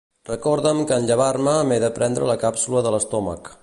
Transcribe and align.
Recorda'm 0.29 0.79
que 0.91 0.97
en 1.01 1.05
llevar-me 1.11 1.55
m'he 1.71 1.79
de 1.87 1.93
prendre 2.01 2.33
la 2.35 2.41
càpsula 2.49 2.87
de 2.89 2.97
l'estómac. 2.97 3.59